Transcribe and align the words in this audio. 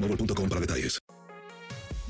boostmobile.com 0.00 0.48
para 0.48 0.60
detalles. 0.60 0.98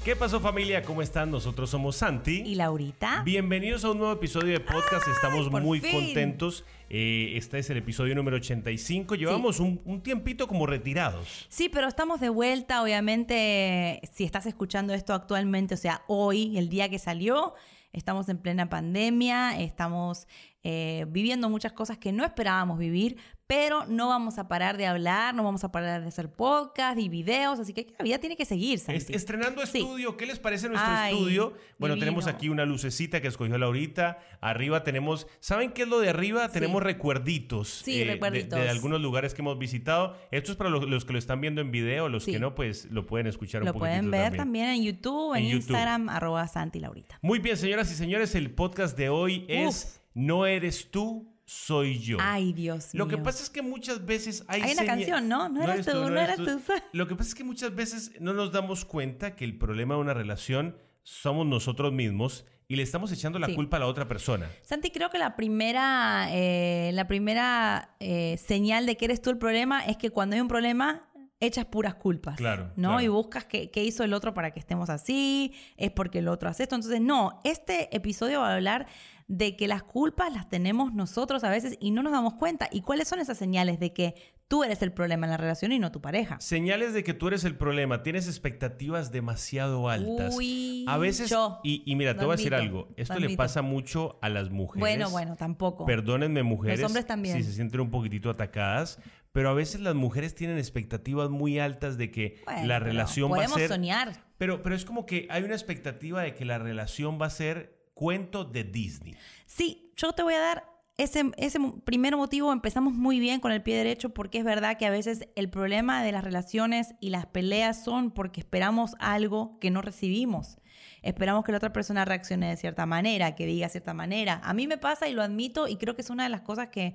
¿Qué 0.05 0.17
pasó 0.17 0.41
familia? 0.41 0.83
¿Cómo 0.83 1.03
están? 1.03 1.31
Nosotros 1.31 1.69
somos 1.69 1.97
Santi. 1.97 2.41
¿Y 2.41 2.55
Laurita? 2.55 3.23
Bienvenidos 3.25 3.85
a 3.85 3.91
un 3.91 3.99
nuevo 3.99 4.13
episodio 4.13 4.53
de 4.53 4.61
podcast. 4.61 5.07
Estamos 5.07 5.51
por 5.51 5.61
muy 5.61 5.81
fin. 5.81 5.93
contentos. 5.93 6.65
Eh, 6.89 7.33
este 7.35 7.59
es 7.59 7.69
el 7.69 7.77
episodio 7.77 8.15
número 8.15 8.37
85. 8.39 9.17
Llevamos 9.17 9.61
un, 9.61 9.83
un 9.85 10.03
tiempito 10.03 10.49
como 10.49 10.67
retirados. 10.67 11.47
Sí, 11.51 11.69
pero 11.69 11.89
estamos 11.89 12.21
de 12.21 12.31
vuelta. 12.31 12.83
Obviamente, 12.83 14.01
si 14.15 14.25
estás 14.25 14.47
escuchando 14.47 14.95
esto 14.95 15.13
actualmente, 15.13 15.75
o 15.75 15.79
sea, 15.79 16.03
hoy, 16.07 16.57
el 16.57 16.71
día 16.71 16.89
que 16.89 16.99
salió, 16.99 17.53
estamos 17.93 18.31
en 18.31 18.39
plena 18.39 18.71
pandemia, 18.71 19.61
estamos 19.61 20.27
eh, 20.65 21.07
viviendo 21.09 21.49
muchas 21.49 21.73
cosas 21.73 21.99
que 21.99 22.13
no 22.13 22.25
esperábamos 22.25 22.79
vivir, 22.79 23.17
pero 23.47 23.87
no 23.87 24.09
vamos 24.09 24.37
a 24.37 24.47
parar 24.47 24.77
de 24.77 24.87
hablar, 24.87 25.35
no 25.35 25.43
vamos 25.43 25.65
a 25.65 25.73
parar 25.73 26.03
de 26.03 26.09
hacer 26.09 26.31
podcast 26.31 26.99
y 26.99 27.09
videos, 27.09 27.59
así 27.59 27.73
que 27.73 27.95
la 27.99 28.05
vida 28.05 28.19
tiene 28.19 28.37
que 28.37 28.45
seguir. 28.45 28.79
Santi. 28.79 29.15
Estrenando 29.15 29.65
Sí. 29.65 29.79
estudio, 29.79 30.19
¿qué 30.19 30.27
les 30.27 30.39
parece 30.39 30.69
nuestro 30.69 30.91
Ay, 30.93 31.15
estudio? 31.15 31.55
Bueno, 31.79 31.95
divino. 31.95 32.05
tenemos 32.11 32.27
aquí 32.27 32.51
una 32.51 32.67
lucecita 32.67 33.23
que 33.23 33.29
escogió 33.29 33.57
Laurita. 33.57 34.19
Arriba 34.43 34.85
tenemos, 34.85 35.27
¿saben 35.41 35.73
qué 35.73 35.83
es 35.83 35.89
lo 35.89 35.99
de 36.01 36.11
arriba? 36.11 36.51
Tenemos 36.51 36.83
recuerditos. 36.83 37.69
Sí, 37.69 38.03
eh, 38.03 38.05
de- 38.05 38.13
recuerditos. 38.13 38.59
De, 38.61 38.69
algunos 38.69 39.01
lugares 39.01 39.33
que 39.33 39.41
hemos 39.41 39.59
visitado. 39.59 40.15
Esto 40.31 40.51
es 40.53 40.59
para 40.59 40.69
los, 40.69 40.87
los 40.87 41.07
que 41.07 41.15
lo 41.15 41.19
están 41.19 41.41
viendo 41.41 41.63
en 41.63 41.71
video, 41.71 42.11
los 42.11 42.27
que 42.27 42.39
no, 42.39 42.55
pues 42.55 42.85
lo 42.91 43.07
pueden 43.07 43.29
escuchar 43.29 43.63
Lo 43.63 43.69
un 43.69 43.73
poquito 43.73 43.81
pueden 43.87 44.11
ver 44.11 44.37
también. 44.37 44.69
en 44.69 44.83
YouTube, 44.83 45.35
en, 45.35 45.45
En 45.45 45.51
YouTube. 45.53 45.61
Instagram, 45.71 46.11
arroba 46.11 46.47
Santi 46.49 46.81
Laurita. 46.81 47.19
Muy 47.23 47.39
bien, 47.39 47.57
señoras 47.57 47.91
y 47.91 47.95
señores, 47.95 48.35
el 48.35 48.51
podcast 48.51 48.95
de 48.99 49.09
hoy 49.09 49.47
es 49.49 49.98
No 50.19 50.47
eres 50.47 50.91
tú, 50.91 51.33
soy 51.45 52.01
yo. 52.01 52.19
Ay, 52.21 52.53
Dios 52.53 52.89
Lo 52.93 53.07
que 53.07 53.15
mío. 53.15 53.25
pasa 53.25 53.45
es 53.45 53.51
que 53.51 53.63
muchas 53.63 54.05
veces 54.05 54.45
hay 54.49 54.63
Hay 54.63 54.73
una 54.73 54.85
canción, 54.85 55.29
¿no? 55.29 55.49
No 55.49 55.63
eres 55.63 55.87
tú, 55.87 55.93
no 56.11 56.21
eres 56.21 56.37
tú. 56.37 56.61
Lo 56.93 57.07
que 57.07 57.15
pasa 57.15 57.29
es 57.29 57.35
que 57.37 57.45
muchas 57.45 57.73
veces 57.73 58.13
no 58.21 58.33
nos 58.35 58.51
damos 58.51 58.85
cuenta 58.85 59.37
que 59.37 59.45
el 59.45 59.57
problema 59.57 59.95
de 59.95 60.01
una 60.01 60.15
relación 60.15 60.77
somos 61.05 61.47
nosotros 61.47 61.93
mismos 61.93 62.45
y 62.67 62.75
le 62.77 62.83
estamos 62.83 63.13
echando 63.13 63.39
la 63.39 63.47
Sí. 63.47 63.55
culpa 63.55 63.77
a 63.79 63.81
la 63.81 63.87
otra 63.87 64.09
persona. 64.09 64.51
Santi, 64.63 64.91
creo 64.91 65.09
que 65.09 65.19
la 65.19 65.37
primera, 65.37 66.27
eh, 66.33 66.91
la 66.95 67.07
primera 67.07 67.95
eh, 68.01 68.37
señal 68.45 68.85
de 68.87 68.97
que 68.97 69.05
eres 69.05 69.23
tú 69.23 69.31
el 69.31 69.39
problema 69.39 69.85
es 69.87 69.97
que 69.97 70.11
cuando 70.11 70.35
hay 70.35 70.43
un 70.43 70.49
problema 70.49 71.08
echas 71.41 71.67
puras 71.67 71.95
culpas. 71.95 72.37
Claro, 72.37 72.73
¿No? 72.77 72.91
claro. 72.91 73.01
Y 73.03 73.09
buscas 73.09 73.45
qué, 73.45 73.71
qué 73.71 73.85
hizo 73.85 74.05
el 74.05 74.13
otro 74.13 74.35
para 74.35 74.51
que 74.51 74.61
estemos 74.61 74.91
así, 74.91 75.55
es 75.77 75.91
porque 75.91 76.19
el 76.19 76.29
otro 76.29 76.49
hace 76.49 76.65
esto. 76.65 76.75
Entonces, 76.75 77.01
no, 77.01 77.41
este 77.45 77.95
episodio 77.95 78.41
va 78.41 78.51
a 78.51 78.55
hablar 78.55 78.87
de 79.29 79.57
que 79.57 79.69
las 79.69 79.83
culpas 79.83 80.33
las 80.33 80.49
tenemos 80.49 80.95
nosotros 80.95 81.45
a 81.45 81.51
veces 81.51 81.77
y 81.81 81.91
no 81.91 82.03
nos 82.03 82.13
damos 82.13 82.35
cuenta. 82.35 82.69
¿Y 82.73 82.81
cuáles 82.81 83.09
son 83.09 83.21
esas 83.21 83.37
señales 83.39 83.79
de 83.79 83.93
que 83.93 84.15
tú 84.49 84.65
eres 84.65 84.83
el 84.83 84.93
problema 84.93 85.27
en 85.27 85.31
la 85.31 85.37
relación 85.37 85.73
y 85.73 85.79
no 85.79 85.93
tu 85.93 86.01
pareja? 86.01 86.41
Señales 86.41 86.95
de 86.95 87.05
que 87.05 87.15
tú 87.15 87.29
eres 87.29 87.45
el 87.45 87.55
problema, 87.57 88.03
tienes 88.03 88.27
expectativas 88.27 89.13
demasiado 89.13 89.89
altas. 89.89 90.35
Uy, 90.37 90.85
a 90.89 90.99
veces, 90.99 91.31
yo. 91.31 91.61
y, 91.63 91.83
y 91.87 91.95
mira, 91.97 92.17
te 92.17 92.25
voy 92.25 92.35
a 92.35 92.37
decir 92.37 92.55
algo, 92.55 92.89
esto 92.97 93.19
le 93.19 93.37
pasa 93.37 93.63
mucho 93.63 94.19
a 94.23 94.29
las 94.29 94.51
mujeres. 94.51 94.81
Bueno, 94.81 95.11
bueno, 95.11 95.37
tampoco. 95.37 95.85
Perdónenme, 95.87 96.43
mujeres. 96.43 96.81
Los 96.81 96.89
hombres 96.89 97.07
también. 97.07 97.37
Si 97.37 97.45
se 97.45 97.53
sienten 97.53 97.81
un 97.81 97.91
poquitito 97.91 98.31
atacadas. 98.31 98.99
Pero 99.31 99.51
a 99.51 99.55
veces 99.55 99.83
las 99.83 99.95
mujeres 99.95 100.35
tienen 100.35 100.57
expectativas 100.57 101.29
muy 101.29 101.59
altas 101.59 101.99
de 101.99 102.11
que 102.11 102.41
Bueno, 102.47 102.65
la 102.67 102.79
relación 102.79 103.31
va 103.31 103.35
a 103.35 103.39
podemos 103.41 103.59
ser. 103.59 103.69
soñar. 103.69 104.25
Pero, 104.39 104.63
pero 104.63 104.75
es 104.75 104.87
como 104.87 105.05
que 105.05 105.29
hay 105.31 105.43
una 105.43 105.55
expectativa 105.55 106.23
de 106.23 106.35
que 106.35 106.47
la 106.47 106.59
relación 106.59 107.21
va 107.21 107.27
a 107.27 107.31
ser 107.31 107.79
cuento 107.93 108.45
de 108.45 108.65
Disney. 108.65 109.17
Sí, 109.45 109.93
yo 109.97 110.13
te 110.13 110.23
voy 110.23 110.35
a 110.35 110.41
dar 110.41 110.78
ese, 110.99 111.31
ese 111.39 111.59
primer 111.85 112.17
motivo. 112.17 112.53
Empezamos 112.53 112.93
muy 112.93 113.21
bien 113.21 113.41
con 113.41 113.53
el 113.53 113.63
pie 113.63 113.77
derecho 113.77 114.11
porque 114.11 114.39
es 114.39 114.45
verdad 114.45 114.77
que 114.77 114.85
a 114.85 114.91
veces 114.91 115.29
el 115.37 115.49
problema 115.49 116.03
de 116.03 116.13
las 116.13 116.23
relaciones 116.23 116.95
y 117.01 117.11
las 117.11 117.27
peleas 117.27 117.83
son 117.83 118.11
porque 118.11 118.41
esperamos 118.41 118.95
algo 118.99 119.59
que 119.61 119.71
no 119.71 119.81
recibimos. 119.81 120.59
Esperamos 121.03 121.45
que 121.45 121.53
la 121.53 121.59
otra 121.59 121.73
persona 121.73 122.05
reaccione 122.05 122.49
de 122.51 122.57
cierta 122.57 122.85
manera, 122.85 123.35
que 123.35 123.47
diga 123.47 123.69
cierta 123.69 123.95
manera. 123.95 124.41
A 124.43 124.53
mí 124.53 124.67
me 124.67 124.79
pasa 124.79 125.09
y 125.09 125.15
lo 125.15 125.23
admito 125.23 125.69
y 125.69 125.77
creo 125.77 125.95
que 125.95 126.03
es 126.03 126.11
una 126.11 126.25
de 126.25 126.31
las 126.31 126.43
cosas 126.43 126.69
que 126.69 126.95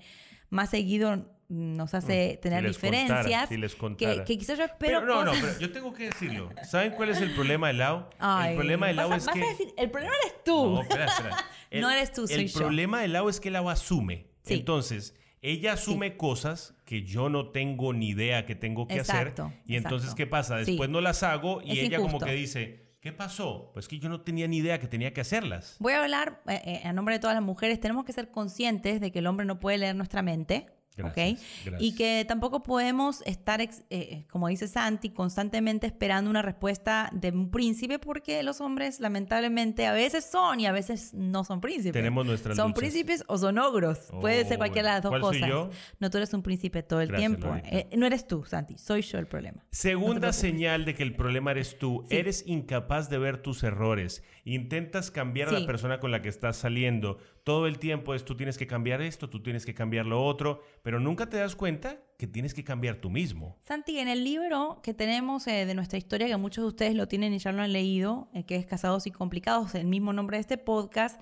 más 0.49 0.69
seguido 0.69 1.25
nos 1.49 1.93
hace 1.93 2.39
tener 2.41 2.61
Mm, 2.63 2.65
les 2.67 2.75
diferencias. 2.75 3.19
contara, 3.23 3.47
si 3.47 3.57
les 3.57 3.75
que, 3.75 4.23
que 4.25 4.37
quizás 4.37 4.57
yo 4.57 4.63
espero. 4.65 5.01
Pero 5.01 5.05
no, 5.05 5.25
no, 5.25 5.31
cosas- 5.31 5.45
pero 5.45 5.59
yo 5.59 5.71
tengo 5.71 5.93
que 5.93 6.05
decirlo. 6.05 6.49
¿Saben 6.63 6.91
cuál 6.93 7.09
es 7.09 7.21
el 7.21 7.33
problema 7.35 7.67
de 7.67 7.73
Lau? 7.73 8.05
Ay, 8.19 8.51
el 8.51 8.55
problema 8.57 8.87
de 8.87 8.93
Lau 8.93 9.09
vas 9.09 9.15
a- 9.15 9.17
es 9.17 9.25
vas 9.27 9.35
que. 9.35 9.43
a 9.43 9.49
decir, 9.49 9.73
el 9.77 9.91
problema 9.91 10.13
eres 10.23 10.43
tú. 10.43 10.65
No, 10.75 10.81
espera, 10.81 11.05
espera. 11.05 11.37
No 11.71 11.89
eres 11.89 12.11
tú, 12.13 12.27
soy 12.27 12.41
El 12.41 12.47
yo. 12.49 12.59
problema 12.59 13.01
de 13.01 13.07
Lau 13.07 13.29
es 13.29 13.39
que 13.39 13.49
Lau 13.51 13.69
asume. 13.69 14.27
Sí. 14.43 14.53
Entonces, 14.55 15.15
ella 15.41 15.73
asume 15.73 16.15
cosas 16.17 16.75
que 16.85 17.03
yo 17.03 17.29
no 17.29 17.49
tengo 17.51 17.93
ni 17.93 18.09
idea 18.09 18.45
que 18.45 18.55
tengo 18.55 18.87
que 18.87 18.95
Exacto, 18.95 19.45
hacer. 19.45 19.61
Y 19.65 19.75
entonces, 19.75 20.09
exacto. 20.09 20.15
¿qué 20.17 20.27
pasa? 20.27 20.59
Sí. 20.59 20.71
Después 20.71 20.89
no 20.89 21.01
las 21.01 21.23
hago 21.23 21.61
y 21.63 21.71
Es 21.79 21.85
ella 21.85 21.97
como 21.97 22.09
injusto. 22.09 22.25
que 22.27 22.33
dice, 22.33 22.95
¿qué 23.01 23.11
pasó? 23.11 23.71
Pues 23.73 23.87
que 23.87 23.99
yo 23.99 24.07
no 24.07 24.21
tenía 24.21 24.47
ni 24.47 24.57
idea 24.57 24.79
que 24.79 24.87
tenía 24.87 25.13
que 25.13 25.21
hacerlas. 25.21 25.75
Voy 25.79 25.93
a 25.93 26.01
hablar 26.03 26.41
eh, 26.47 26.61
eh, 26.83 26.87
a 26.87 26.93
nombre 26.93 27.15
de 27.15 27.19
todas 27.19 27.35
las 27.35 27.43
mujeres. 27.43 27.79
Tenemos 27.79 28.05
que 28.05 28.13
ser 28.13 28.29
conscientes 28.31 29.01
de 29.01 29.11
que 29.11 29.19
el 29.19 29.27
hombre 29.27 29.45
no 29.45 29.59
puede 29.59 29.77
leer 29.79 29.95
nuestra 29.95 30.21
mente. 30.21 30.67
Gracias, 30.95 31.33
¿ok? 31.33 31.39
gracias. 31.65 31.81
Y 31.81 31.95
que 31.95 32.25
tampoco 32.27 32.63
podemos 32.63 33.21
estar, 33.25 33.61
ex- 33.61 33.83
eh, 33.89 34.25
como 34.29 34.47
dice 34.47 34.67
Santi, 34.67 35.09
constantemente 35.09 35.87
esperando 35.87 36.29
una 36.29 36.41
respuesta 36.41 37.09
de 37.13 37.29
un 37.29 37.49
príncipe 37.51 37.99
porque 37.99 38.43
los 38.43 38.61
hombres 38.61 38.99
lamentablemente 38.99 39.85
a 39.87 39.93
veces 39.93 40.25
son 40.25 40.59
y 40.59 40.65
a 40.65 40.71
veces 40.71 41.13
no 41.13 41.43
son 41.43 41.61
príncipes. 41.61 41.93
Tenemos 41.93 42.25
nuestras 42.25 42.55
Son 42.55 42.67
luchas. 42.67 42.79
príncipes 42.79 43.23
o 43.27 43.37
son 43.37 43.57
ogros. 43.57 44.09
Puede 44.21 44.45
ser 44.45 44.55
Oh, 44.55 44.57
cualquiera 44.59 44.89
de 44.89 44.93
las 44.95 45.03
dos 45.03 45.09
bueno. 45.11 45.25
¿Cuál 45.27 45.33
soy 45.39 45.49
cosas. 45.49 45.49
yo? 45.49 45.69
No, 45.99 46.09
tú 46.09 46.17
eres 46.17 46.33
un 46.33 46.43
príncipe 46.43 46.83
todo 46.83 47.01
el 47.01 47.07
Gracias, 47.09 47.29
tiempo. 47.39 47.55
Eh, 47.65 47.89
no 47.97 48.05
eres 48.05 48.27
tú, 48.27 48.43
Santi. 48.45 48.77
Soy 48.77 49.01
yo 49.01 49.17
el 49.19 49.27
problema. 49.27 49.63
Segunda 49.71 50.31
señal 50.33 50.85
de 50.85 50.93
que 50.93 51.03
el 51.03 51.15
problema 51.15 51.51
eres 51.51 51.77
tú. 51.79 52.03
Sí. 52.09 52.15
Eres 52.17 52.43
incapaz 52.47 53.09
de 53.09 53.17
ver 53.17 53.37
tus 53.41 53.63
errores. 53.63 54.23
Intentas 54.45 55.09
cambiar 55.11 55.49
a 55.49 55.51
la 55.53 55.65
persona 55.65 55.99
con 55.99 56.11
la 56.11 56.21
que 56.21 56.29
estás 56.29 56.57
saliendo. 56.57 57.17
Todo 57.43 57.67
el 57.67 57.79
tiempo 57.79 58.13
es 58.13 58.23
tú 58.25 58.35
tienes 58.37 58.57
que 58.57 58.67
cambiar 58.67 59.01
esto, 59.01 59.29
tú 59.29 59.41
tienes 59.41 59.65
que 59.65 59.73
cambiar 59.73 60.05
lo 60.05 60.23
otro, 60.23 60.61
pero 60.83 60.99
nunca 60.99 61.27
te 61.27 61.37
das 61.37 61.55
cuenta 61.55 61.97
que 62.19 62.27
tienes 62.27 62.53
que 62.53 62.63
cambiar 62.63 62.97
tú 62.97 63.09
mismo. 63.09 63.57
Santi, 63.61 63.97
en 63.99 64.07
el 64.07 64.23
libro 64.23 64.79
que 64.83 64.93
tenemos 64.93 65.47
eh, 65.47 65.65
de 65.65 65.73
nuestra 65.73 65.97
historia, 65.97 66.27
que 66.27 66.37
muchos 66.37 66.63
de 66.63 66.67
ustedes 66.67 66.93
lo 66.95 67.07
tienen 67.07 67.33
y 67.33 67.39
ya 67.39 67.51
lo 67.51 67.61
han 67.63 67.73
leído, 67.73 68.29
eh, 68.33 68.43
que 68.45 68.55
es 68.57 68.65
Casados 68.65 69.07
y 69.07 69.11
Complicados, 69.11 69.73
el 69.75 69.87
mismo 69.87 70.13
nombre 70.13 70.37
de 70.37 70.41
este 70.41 70.57
podcast, 70.57 71.19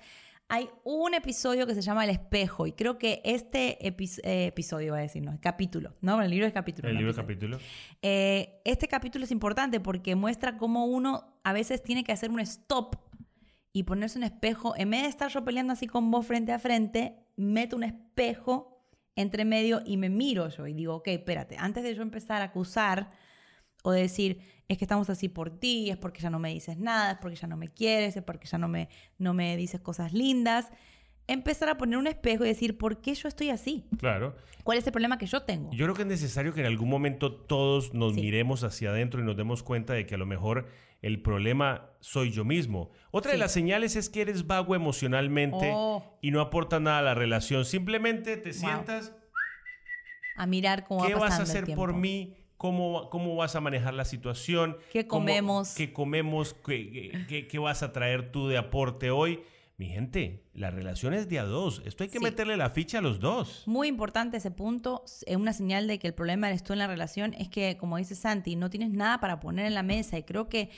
hay 0.48 0.68
un 0.84 1.14
episodio 1.14 1.66
que 1.66 1.74
se 1.74 1.80
llama 1.80 2.04
El 2.04 2.10
espejo. 2.10 2.66
Y 2.66 2.72
creo 2.72 2.98
que 2.98 3.22
este 3.24 3.78
epi- 3.80 4.20
eh, 4.22 4.46
episodio, 4.46 4.92
va 4.92 4.98
a 4.98 5.02
decir, 5.02 5.22
no, 5.22 5.38
capítulo, 5.40 5.94
¿no? 6.02 6.20
El 6.20 6.30
libro 6.30 6.46
es 6.46 6.52
capítulo. 6.52 6.88
El 6.88 6.94
no 6.94 7.00
libro 7.00 7.12
episodio. 7.12 7.26
capítulo. 7.28 7.58
Eh, 8.02 8.60
este 8.64 8.86
capítulo 8.86 9.24
es 9.24 9.30
importante 9.30 9.80
porque 9.80 10.14
muestra 10.14 10.58
cómo 10.58 10.84
uno 10.86 11.38
a 11.42 11.52
veces 11.54 11.82
tiene 11.82 12.04
que 12.04 12.12
hacer 12.12 12.30
un 12.30 12.40
stop 12.40 12.96
y 13.72 13.84
ponerse 13.84 14.18
un 14.18 14.24
espejo. 14.24 14.74
En 14.76 14.90
vez 14.90 15.02
de 15.02 15.08
estar 15.08 15.30
yo 15.30 15.42
peleando 15.42 15.72
así 15.72 15.86
con 15.86 16.10
vos 16.10 16.26
frente 16.26 16.52
a 16.52 16.58
frente, 16.58 17.16
meto 17.36 17.76
un 17.76 17.84
espejo 17.84 18.81
entre 19.16 19.44
medio 19.44 19.82
y 19.84 19.96
me 19.96 20.08
miro 20.08 20.48
yo 20.48 20.66
y 20.66 20.72
digo, 20.74 20.94
ok, 20.96 21.08
espérate, 21.08 21.56
antes 21.58 21.82
de 21.82 21.94
yo 21.94 22.02
empezar 22.02 22.40
a 22.42 22.46
acusar 22.46 23.10
o 23.84 23.90
de 23.92 24.02
decir, 24.02 24.40
es 24.68 24.78
que 24.78 24.84
estamos 24.84 25.10
así 25.10 25.28
por 25.28 25.50
ti, 25.58 25.90
es 25.90 25.96
porque 25.96 26.20
ya 26.22 26.30
no 26.30 26.38
me 26.38 26.50
dices 26.52 26.78
nada, 26.78 27.12
es 27.12 27.18
porque 27.18 27.36
ya 27.36 27.46
no 27.48 27.56
me 27.56 27.68
quieres, 27.68 28.16
es 28.16 28.22
porque 28.22 28.46
ya 28.46 28.56
no 28.58 28.68
me, 28.68 28.88
no 29.18 29.34
me 29.34 29.56
dices 29.56 29.80
cosas 29.80 30.12
lindas, 30.12 30.70
empezar 31.26 31.68
a 31.68 31.76
poner 31.78 31.98
un 31.98 32.06
espejo 32.06 32.44
y 32.44 32.48
decir, 32.48 32.78
¿por 32.78 33.00
qué 33.00 33.14
yo 33.14 33.28
estoy 33.28 33.50
así? 33.50 33.84
Claro. 33.98 34.34
¿Cuál 34.64 34.78
es 34.78 34.86
el 34.86 34.92
problema 34.92 35.18
que 35.18 35.26
yo 35.26 35.42
tengo? 35.42 35.70
Yo 35.72 35.84
creo 35.86 35.94
que 35.96 36.02
es 36.02 36.08
necesario 36.08 36.54
que 36.54 36.60
en 36.60 36.66
algún 36.66 36.88
momento 36.88 37.32
todos 37.34 37.92
nos 37.94 38.14
Sí. 38.14 38.20
miremos 38.20 38.62
hacia 38.64 38.90
adentro 38.90 39.20
y 39.20 39.24
nos 39.24 39.36
demos 39.36 39.62
cuenta 39.62 39.92
de 39.92 40.06
que 40.06 40.14
a 40.14 40.18
lo 40.18 40.26
mejor 40.26 40.66
el 41.02 41.20
problema 41.20 41.90
soy 42.00 42.30
yo 42.30 42.44
mismo. 42.44 42.90
Otra 43.10 43.32
de 43.32 43.36
Sí. 43.36 43.40
las 43.40 43.52
señales 43.52 43.96
es 43.96 44.08
que 44.08 44.22
eres 44.22 44.46
vago 44.46 44.74
emocionalmente 44.74 45.70
Oh. 45.74 46.18
y 46.22 46.30
no 46.30 46.40
aporta 46.40 46.80
nada 46.80 46.98
a 46.98 47.02
la 47.02 47.14
relación. 47.14 47.64
Simplemente 47.64 48.36
te 48.36 48.52
sientas, 48.52 49.14
a 50.36 50.46
mirar 50.46 50.84
cómo 50.86 51.04
¿qué 51.06 51.14
va 51.14 51.20
vas 51.20 51.38
a 51.38 51.42
hacer 51.42 51.68
el 51.68 51.74
por 51.74 51.94
mí? 51.94 52.36
¿Cómo, 52.56 53.10
¿Cómo 53.10 53.34
vas 53.36 53.56
a 53.56 53.60
manejar 53.60 53.92
la 53.94 54.04
situación? 54.04 54.76
¿Qué 54.92 55.06
¿Cómo- 55.06 55.22
comemos? 55.22 55.74
¿Qué 55.74 55.92
comemos? 55.92 56.54
¿Qué, 56.54 57.24
qué- 57.28 57.48
qué 57.48 57.58
vas 57.58 57.82
a 57.82 57.92
traer 57.92 58.30
tú 58.30 58.46
de 58.48 58.56
aporte 58.56 59.10
hoy? 59.10 59.42
Mi 59.78 59.88
gente, 59.88 60.44
la 60.54 60.70
relación 60.70 61.12
es 61.14 61.28
de 61.28 61.38
a 61.38 61.44
dos. 61.44 61.82
Esto 61.84 62.04
hay 62.04 62.10
que 62.10 62.18
Sí. 62.18 62.24
meterle 62.24 62.56
la 62.56 62.70
ficha 62.70 62.98
a 62.98 63.00
los 63.00 63.18
dos. 63.20 63.62
Muy 63.66 63.88
importante 63.88 64.36
ese 64.36 64.50
punto. 64.50 65.02
Es 65.26 65.36
una 65.36 65.52
señal 65.52 65.86
de 65.86 65.98
que 65.98 66.06
el 66.08 66.14
problema 66.14 66.48
eres 66.48 66.62
tú 66.62 66.72
en 66.72 66.78
la 66.78 66.86
relación. 66.86 67.34
Es 67.34 67.48
que, 67.48 67.76
como 67.78 67.96
dice 67.96 68.14
Santi, 68.14 68.54
no 68.54 68.70
tienes 68.70 68.90
nada 68.90 69.18
para 69.18 69.40
poner 69.40 69.66
en 69.66 69.74
la 69.74 69.82
mesa. 69.82 70.18
Y 70.18 70.22
creo 70.22 70.48
que 70.48 70.70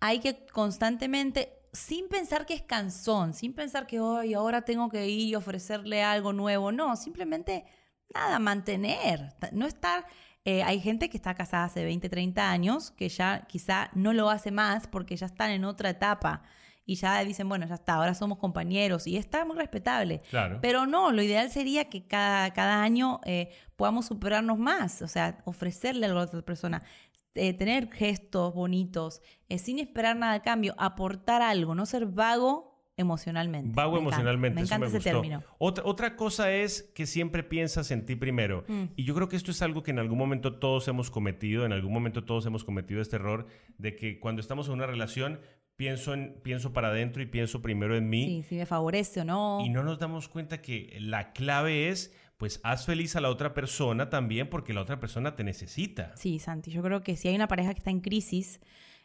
hay 0.00 0.18
que 0.18 0.44
constantemente, 0.52 1.52
sin 1.72 2.08
pensar 2.08 2.44
que 2.44 2.54
es 2.54 2.62
cansón, 2.62 3.32
sin 3.32 3.54
pensar 3.54 3.86
que 3.86 4.00
hoy 4.00 4.34
ahora 4.34 4.62
tengo 4.62 4.88
que 4.90 5.08
ir 5.08 5.28
y 5.28 5.34
ofrecerle 5.34 6.02
algo 6.02 6.32
nuevo. 6.32 6.70
No, 6.72 6.96
simplemente 6.96 7.64
nada, 8.14 8.38
mantener. 8.38 9.32
No 9.52 9.66
estar. 9.66 10.06
eh, 10.46 10.62
hay 10.62 10.78
gente 10.78 11.08
que 11.08 11.16
está 11.16 11.34
casada 11.34 11.64
hace 11.64 11.82
20, 11.84 12.10
30 12.10 12.50
años 12.50 12.90
que 12.90 13.08
ya 13.08 13.46
quizá 13.48 13.88
no 13.94 14.12
lo 14.12 14.28
hace 14.28 14.50
más 14.50 14.86
porque 14.86 15.16
ya 15.16 15.24
están 15.24 15.50
en 15.52 15.64
otra 15.64 15.88
etapa. 15.88 16.42
Y 16.86 16.96
ya 16.96 17.24
dicen, 17.24 17.48
bueno, 17.48 17.66
ya 17.66 17.74
está, 17.76 17.94
ahora 17.94 18.14
somos 18.14 18.38
compañeros. 18.38 19.06
Y 19.06 19.16
está 19.16 19.44
muy 19.44 19.56
respetable. 19.56 20.20
Claro. 20.30 20.58
Pero 20.60 20.86
no, 20.86 21.12
lo 21.12 21.22
ideal 21.22 21.50
sería 21.50 21.88
que 21.88 22.06
cada, 22.06 22.52
cada 22.52 22.82
año 22.82 23.20
eh, 23.24 23.50
podamos 23.76 24.06
superarnos 24.06 24.58
más, 24.58 25.00
o 25.02 25.08
sea, 25.08 25.40
ofrecerle 25.44 26.06
algo 26.06 26.18
a 26.18 26.22
la 26.22 26.28
otra 26.28 26.42
persona, 26.42 26.82
eh, 27.34 27.54
tener 27.54 27.90
gestos 27.90 28.54
bonitos, 28.54 29.22
eh, 29.48 29.58
sin 29.58 29.78
esperar 29.78 30.16
nada 30.16 30.34
a 30.34 30.42
cambio, 30.42 30.74
aportar 30.78 31.42
algo, 31.42 31.74
no 31.74 31.86
ser 31.86 32.06
vago 32.06 32.74
emocionalmente. 32.96 33.72
Vago 33.74 33.92
Me 33.92 33.98
encanta, 33.98 34.16
emocionalmente, 34.16 34.54
Me 34.54 34.62
eso 34.62 34.74
encanta 34.74 34.84
me 34.84 34.88
ese 34.88 34.98
gustó. 34.98 35.10
término. 35.22 35.42
Otra, 35.58 35.84
otra 35.84 36.16
cosa 36.16 36.52
es 36.52 36.82
que 36.94 37.06
siempre 37.06 37.42
piensas 37.42 37.90
en 37.90 38.06
ti 38.06 38.14
primero. 38.14 38.64
Mm. 38.68 38.84
Y 38.94 39.04
yo 39.04 39.14
creo 39.14 39.28
que 39.28 39.36
esto 39.36 39.50
es 39.50 39.62
algo 39.62 39.82
que 39.82 39.90
en 39.90 39.98
algún 39.98 40.18
momento 40.18 40.58
todos 40.58 40.86
hemos 40.86 41.10
cometido, 41.10 41.64
en 41.64 41.72
algún 41.72 41.92
momento 41.92 42.24
todos 42.24 42.46
hemos 42.46 42.62
cometido 42.62 43.00
este 43.00 43.16
error 43.16 43.46
de 43.78 43.96
que 43.96 44.20
cuando 44.20 44.40
estamos 44.40 44.68
en 44.68 44.74
una 44.74 44.86
relación 44.86 45.40
pienso, 45.76 46.14
en, 46.14 46.40
pienso 46.42 46.72
para 46.72 46.88
adentro 46.88 47.22
y 47.22 47.26
pienso 47.26 47.62
primero 47.62 47.96
en 47.96 48.08
mí. 48.08 48.26
Sí, 48.26 48.48
si 48.48 48.54
me 48.56 48.66
favorece 48.66 49.20
o 49.20 49.24
no. 49.24 49.60
Y 49.64 49.70
no 49.70 49.82
nos 49.82 49.98
damos 49.98 50.28
cuenta 50.28 50.62
que 50.62 50.96
la 51.00 51.32
clave 51.32 51.88
es, 51.88 52.12
pues, 52.36 52.60
haz 52.62 52.86
feliz 52.86 53.16
a 53.16 53.20
la 53.20 53.30
otra 53.30 53.54
persona 53.54 54.10
también 54.10 54.48
porque 54.48 54.72
la 54.72 54.82
otra 54.82 55.00
persona 55.00 55.36
te 55.36 55.44
necesita. 55.44 56.12
Sí, 56.16 56.38
Santi, 56.38 56.70
yo 56.70 56.82
creo 56.82 57.02
que 57.02 57.16
si 57.16 57.28
hay 57.28 57.34
una 57.34 57.48
pareja 57.48 57.72
que 57.74 57.78
está 57.78 57.90
en 57.90 58.00
crisis 58.00 58.60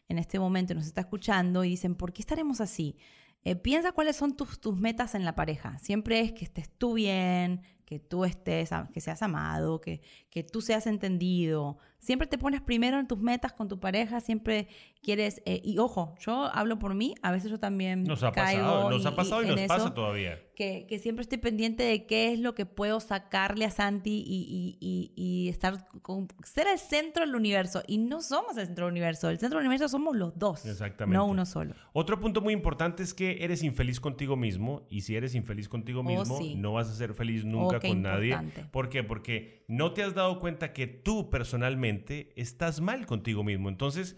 en 0.08 0.18
este 0.18 0.40
momento 0.40 0.74
y 0.74 0.76
nos 0.76 0.86
está 0.86 1.02
escuchando 1.02 1.64
y 1.64 1.70
dicen, 1.70 1.96
¿por 1.96 2.14
qué 2.14 2.22
estaremos 2.22 2.62
así? 2.62 2.98
Eh, 3.44 3.56
piensa 3.56 3.94
cuáles 3.94 4.18
son 4.18 4.36
tus, 4.36 4.60
tus 4.60 4.76
metas 4.76 5.16
en 5.16 5.24
la 5.24 5.36
pareja. 5.36 5.78
Siempre 5.80 6.20
es 6.20 6.34
que 6.34 6.44
estés 6.44 6.70
tú 6.70 6.94
bien, 6.94 7.62
que 7.90 7.98
tú 7.98 8.24
estés, 8.24 8.70
que 8.94 9.02
seas 9.02 9.24
amado, 9.24 9.82
que, 9.82 10.02
que 10.30 10.44
tú 10.44 10.62
seas 10.62 10.86
entendido. 10.86 11.80
Siempre 11.98 12.28
te 12.28 12.38
pones 12.38 12.62
primero 12.62 13.00
en 13.00 13.08
tus 13.08 13.20
metas 13.20 13.52
con 13.52 13.68
tu 13.68 13.80
pareja, 13.80 14.22
siempre 14.22 14.68
quieres... 15.02 15.42
eh, 15.46 15.60
y 15.66 15.80
ojo, 15.80 16.16
yo 16.20 16.46
hablo 16.54 16.78
por 16.80 16.94
mí, 16.94 17.16
a 17.24 17.32
veces 17.32 17.50
yo 17.52 17.60
también 17.60 18.04
Nos 18.04 18.24
ha 18.24 18.32
caigo 18.32 18.62
pasado, 18.64 18.90
nos 18.92 19.04
y- 19.04 19.08
ha 19.08 19.16
pasado 19.16 19.44
y, 19.44 19.48
nos 19.48 19.58
eso 19.60 19.68
pasa 19.68 19.94
todavía. 19.94 20.40
que, 20.56 20.86
que 20.88 21.00
siempre 21.00 21.24
estoy 21.24 21.40
pendiente 21.40 21.84
de 21.84 22.06
qué 22.06 22.32
es 22.32 22.40
lo 22.40 22.54
que 22.56 22.66
puedo 22.66 23.00
sacarle 23.02 23.66
a 23.66 23.72
Santi 23.72 24.24
y, 24.26 24.78
y- 24.80 25.50
estar 25.50 25.88
con, 26.02 26.28
ser 26.46 26.68
el 26.68 26.78
centro 26.80 27.26
del 27.26 27.36
universo. 27.36 27.82
Y 27.88 27.98
no 27.98 28.22
somos 28.22 28.56
el 28.58 28.68
centro 28.68 28.86
del 28.86 28.92
universo, 28.94 29.30
el 29.30 29.40
centro 29.40 29.58
del 29.60 29.68
universo 29.68 29.90
somos 29.90 30.16
los 30.16 30.38
dos, 30.38 30.66
Exactamente. 30.66 31.18
no 31.18 31.26
uno 31.26 31.46
solo. 31.46 31.74
Otro 31.92 32.20
punto 32.20 32.40
muy 32.40 32.54
importante 32.54 33.04
es 33.04 33.14
que 33.14 33.44
eres 33.44 33.62
infeliz 33.64 34.00
contigo 34.00 34.38
mismo 34.38 34.84
y 34.90 35.02
si 35.02 35.16
eres 35.18 35.34
infeliz 35.36 35.68
contigo 35.68 36.00
Oh, 36.00 36.04
mismo, 36.04 36.38
sí. 36.38 36.56
no 36.56 36.74
vas 36.74 36.88
a 36.90 36.94
ser 36.94 37.14
feliz 37.14 37.44
nunca 37.44 37.78
Oh, 37.78 37.79
qué 37.80 37.90
con 37.90 38.02
nadie. 38.02 38.38
¿Por 38.72 38.90
qué? 38.90 39.04
Porque 39.04 39.64
no 39.68 39.94
te 39.94 40.04
has 40.04 40.14
dado 40.14 40.40
cuenta 40.40 40.74
que 40.74 40.88
tú 40.88 41.30
personalmente 41.30 42.34
estás 42.36 42.82
mal 42.82 43.06
contigo 43.06 43.44
mismo. 43.44 43.70
Entonces, 43.70 44.18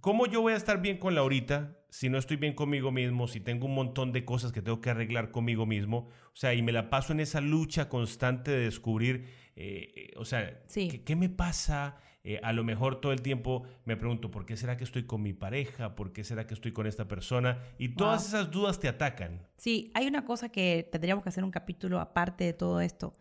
¿cómo 0.00 0.26
yo 0.26 0.40
voy 0.40 0.52
a 0.52 0.56
estar 0.56 0.80
bien 0.80 0.98
con 0.98 1.14
Laurita 1.14 1.76
si 1.90 2.08
no 2.08 2.18
estoy 2.18 2.36
bien 2.36 2.52
conmigo 2.54 2.90
mismo, 2.92 3.28
si 3.28 3.40
tengo 3.40 3.66
un 3.66 3.74
montón 3.74 4.12
de 4.12 4.24
cosas 4.24 4.52
que 4.52 4.62
tengo 4.62 4.80
que 4.80 4.90
arreglar 4.90 5.30
conmigo 5.30 5.66
mismo? 5.66 6.08
O 6.32 6.36
sea, 6.36 6.54
y 6.54 6.62
me 6.62 6.72
la 6.72 6.90
paso 6.90 7.12
en 7.12 7.20
esa 7.20 7.40
lucha 7.40 7.88
constante 7.88 8.50
de 8.50 8.60
descubrir, 8.60 9.26
eh, 9.56 9.92
eh, 9.96 10.10
o 10.16 10.24
sea, 10.24 10.62
Sí. 10.66 10.88
¿qué, 10.88 11.02
qué 11.02 11.16
me 11.16 11.28
pasa? 11.28 11.96
Eh, 12.30 12.40
a 12.42 12.52
lo 12.52 12.62
mejor 12.62 13.00
todo 13.00 13.12
el 13.12 13.22
tiempo 13.22 13.62
me 13.86 13.96
pregunto, 13.96 14.30
¿por 14.30 14.44
qué 14.44 14.54
será 14.58 14.76
que 14.76 14.84
estoy 14.84 15.04
con 15.04 15.22
mi 15.22 15.32
pareja? 15.32 15.94
¿Por 15.94 16.12
qué 16.12 16.24
será 16.24 16.46
que 16.46 16.52
estoy 16.52 16.72
con 16.72 16.86
esta 16.86 17.08
persona? 17.08 17.58
Y 17.78 17.90
todas 17.94 18.20
Wow. 18.20 18.28
esas 18.40 18.50
dudas 18.50 18.78
te 18.80 18.86
atacan. 18.86 19.46
Sí, 19.56 19.90
hay 19.94 20.06
una 20.06 20.26
cosa 20.26 20.50
que 20.50 20.86
tendríamos 20.92 21.22
que 21.24 21.30
hacer 21.30 21.42
un 21.42 21.50
capítulo 21.50 22.00
aparte 22.00 22.44
de 22.44 22.52
todo 22.52 22.82
esto, 22.82 23.14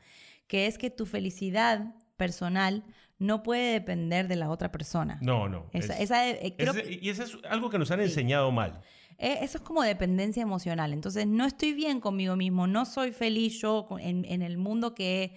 que 0.48 0.66
es 0.68 0.78
que 0.78 0.90
tu 0.90 1.06
felicidad 1.06 1.96
personal 2.18 2.84
no 3.18 3.44
puede 3.44 3.72
depender 3.72 4.28
de 4.28 4.36
la 4.36 4.50
otra 4.50 4.74
persona. 4.74 5.20
No, 5.22 5.48
no. 5.48 5.70
Esa- 5.72 5.94
es- 5.94 6.02
esa, 6.02 6.30
eh, 6.30 6.56
creo 6.58 6.74
es- 6.74 6.82
que- 6.84 7.00
y 7.02 7.08
eso 7.10 7.24
es 7.24 7.38
algo 7.50 7.70
que 7.70 7.80
nos 7.80 7.90
han 7.92 8.00
Sí. 8.00 8.06
enseñado 8.08 8.52
mal. 8.52 8.82
Eh, 9.20 9.38
Eso 9.42 9.58
es 9.60 9.64
como 9.64 9.84
dependencia 9.84 10.44
emocional. 10.44 10.92
Entonces, 10.92 11.26
no 11.28 11.46
estoy 11.46 11.72
bien 11.74 12.02
conmigo 12.02 12.36
mismo, 12.36 12.68
no 12.68 12.84
soy 12.86 13.14
feliz 13.14 13.62
yo 13.62 13.88
en, 14.02 14.26
en 14.26 14.42
el 14.42 14.58
mundo 14.58 14.94
que, 14.94 15.34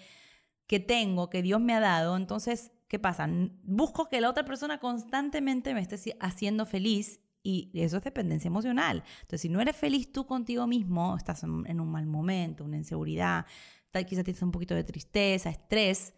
que 0.66 0.80
tengo, 0.80 1.30
que 1.30 1.40
Dios 1.40 1.60
me 1.60 1.72
ha 1.72 1.80
dado. 1.80 2.16
Entonces, 2.16 2.72
¿qué 2.90 2.98
pasa? 2.98 3.28
Busco 3.62 4.08
que 4.08 4.20
la 4.20 4.28
otra 4.28 4.44
persona 4.44 4.78
constantemente 4.78 5.72
me 5.74 5.80
esté 5.80 5.96
haciendo 6.18 6.66
feliz 6.66 7.20
y 7.40 7.70
eso 7.72 7.98
es 7.98 8.02
dependencia 8.02 8.48
emocional. 8.48 9.04
Entonces, 9.20 9.42
si 9.42 9.48
no 9.48 9.60
eres 9.60 9.76
feliz 9.76 10.10
tú 10.10 10.26
contigo 10.26 10.66
mismo, 10.66 11.16
estás 11.16 11.44
en, 11.44 11.80
un 11.80 11.88
mal 11.88 12.06
momento, 12.06 12.64
una 12.64 12.76
inseguridad, 12.76 13.46
tal, 13.92 14.06
quizás 14.06 14.24
tienes 14.24 14.42
un 14.42 14.50
poquito 14.50 14.74
de 14.74 14.82
tristeza, 14.82 15.50
estrés. 15.50 16.14